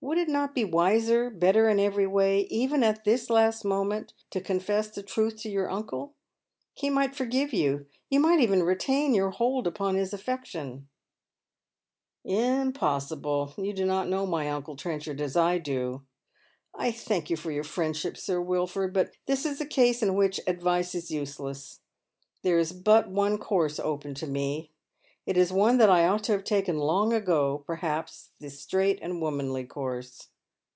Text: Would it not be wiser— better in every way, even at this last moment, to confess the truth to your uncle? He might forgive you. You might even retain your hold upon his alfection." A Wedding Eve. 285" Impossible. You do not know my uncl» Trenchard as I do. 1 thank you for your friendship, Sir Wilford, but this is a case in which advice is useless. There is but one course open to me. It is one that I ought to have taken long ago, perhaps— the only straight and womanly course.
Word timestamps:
Would 0.00 0.16
it 0.16 0.28
not 0.28 0.54
be 0.54 0.64
wiser— 0.64 1.28
better 1.28 1.68
in 1.68 1.80
every 1.80 2.06
way, 2.06 2.42
even 2.42 2.84
at 2.84 3.02
this 3.02 3.28
last 3.28 3.64
moment, 3.64 4.12
to 4.30 4.40
confess 4.40 4.88
the 4.88 5.02
truth 5.02 5.38
to 5.38 5.48
your 5.50 5.68
uncle? 5.68 6.14
He 6.72 6.88
might 6.88 7.16
forgive 7.16 7.52
you. 7.52 7.86
You 8.08 8.20
might 8.20 8.38
even 8.38 8.62
retain 8.62 9.12
your 9.12 9.30
hold 9.30 9.66
upon 9.66 9.96
his 9.96 10.14
alfection." 10.14 10.86
A 12.24 12.28
Wedding 12.30 12.40
Eve. 12.44 12.46
285" 12.46 12.66
Impossible. 12.68 13.54
You 13.58 13.72
do 13.72 13.86
not 13.86 14.08
know 14.08 14.24
my 14.24 14.44
uncl» 14.46 14.78
Trenchard 14.78 15.20
as 15.20 15.36
I 15.36 15.58
do. 15.58 16.04
1 16.74 16.92
thank 16.92 17.28
you 17.28 17.36
for 17.36 17.50
your 17.50 17.64
friendship, 17.64 18.16
Sir 18.16 18.40
Wilford, 18.40 18.94
but 18.94 19.10
this 19.26 19.44
is 19.44 19.60
a 19.60 19.66
case 19.66 20.00
in 20.00 20.14
which 20.14 20.38
advice 20.46 20.94
is 20.94 21.10
useless. 21.10 21.80
There 22.44 22.60
is 22.60 22.72
but 22.72 23.10
one 23.10 23.36
course 23.36 23.80
open 23.80 24.14
to 24.14 24.28
me. 24.28 24.70
It 25.26 25.36
is 25.36 25.52
one 25.52 25.76
that 25.76 25.90
I 25.90 26.06
ought 26.06 26.24
to 26.24 26.32
have 26.32 26.42
taken 26.44 26.78
long 26.78 27.12
ago, 27.12 27.62
perhaps— 27.66 28.30
the 28.38 28.46
only 28.46 28.56
straight 28.56 28.98
and 29.02 29.20
womanly 29.20 29.66
course. 29.66 30.28